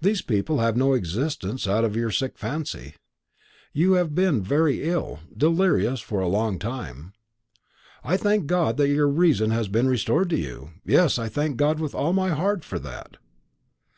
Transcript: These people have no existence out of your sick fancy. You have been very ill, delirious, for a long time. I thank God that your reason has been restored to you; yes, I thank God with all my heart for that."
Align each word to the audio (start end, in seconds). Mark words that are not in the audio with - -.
These 0.00 0.22
people 0.22 0.60
have 0.60 0.74
no 0.74 0.94
existence 0.94 1.68
out 1.68 1.84
of 1.84 1.94
your 1.94 2.10
sick 2.10 2.38
fancy. 2.38 2.94
You 3.74 3.92
have 3.92 4.14
been 4.14 4.42
very 4.42 4.84
ill, 4.88 5.20
delirious, 5.36 6.00
for 6.00 6.20
a 6.22 6.28
long 6.28 6.58
time. 6.58 7.12
I 8.02 8.16
thank 8.16 8.46
God 8.46 8.78
that 8.78 8.88
your 8.88 9.06
reason 9.06 9.50
has 9.50 9.68
been 9.68 9.86
restored 9.86 10.30
to 10.30 10.38
you; 10.38 10.70
yes, 10.82 11.18
I 11.18 11.28
thank 11.28 11.58
God 11.58 11.78
with 11.78 11.94
all 11.94 12.14
my 12.14 12.30
heart 12.30 12.64
for 12.64 12.78
that." 12.78 13.18